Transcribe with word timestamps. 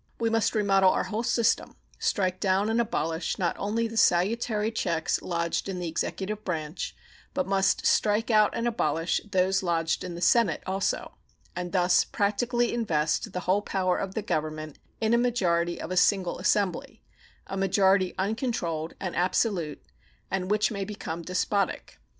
We 0.19 0.31
must 0.31 0.55
remodel 0.55 0.89
our 0.89 1.03
whole 1.03 1.21
system, 1.21 1.75
strike 1.99 2.39
down 2.39 2.71
and 2.71 2.81
abolish 2.81 3.37
not 3.37 3.55
only 3.59 3.87
the 3.87 3.97
salutary 3.97 4.71
checks 4.71 5.21
lodged 5.21 5.69
in 5.69 5.77
the 5.77 5.87
executive 5.87 6.43
branch, 6.43 6.95
but 7.35 7.45
must 7.45 7.85
strike 7.85 8.31
out 8.31 8.49
and 8.55 8.67
abolish 8.67 9.21
those 9.29 9.61
lodged 9.61 10.03
in 10.03 10.15
the 10.15 10.19
Senate 10.21 10.63
also, 10.65 11.17
and 11.55 11.71
thus 11.71 12.03
practically 12.03 12.73
invest 12.73 13.31
the 13.31 13.41
whole 13.41 13.61
power 13.61 13.99
of 13.99 14.15
the 14.15 14.23
Government 14.23 14.79
in 14.99 15.13
a 15.13 15.19
majority 15.19 15.79
of 15.79 15.91
a 15.91 15.97
single 15.97 16.39
assembly 16.39 17.03
a 17.45 17.55
majority 17.55 18.15
uncontrolled 18.17 18.95
and 18.99 19.15
absolute, 19.15 19.83
and 20.31 20.49
which 20.49 20.71
may 20.71 20.83
become 20.83 21.21
despotic. 21.21 21.99